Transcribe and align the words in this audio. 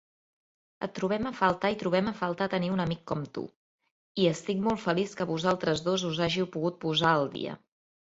Et 0.85 0.91
trobem 0.99 1.25
a 1.29 1.33
faltar 1.41 1.69
i 1.73 1.75
trobem 1.81 2.07
a 2.11 2.13
faltar 2.21 2.47
tenir 2.53 2.71
un 2.75 2.81
amic 2.85 3.03
com 3.11 3.21
tu. 3.35 3.43
I 4.23 4.25
estic 4.31 4.63
molt 4.69 4.81
feliç 4.87 5.13
que 5.19 5.29
vosaltres 5.33 5.85
dos 5.89 6.07
us 6.09 6.23
hàgiu 6.27 6.49
pogut 6.57 6.81
posar 6.87 7.13
al 7.19 7.29
dia. 7.37 7.55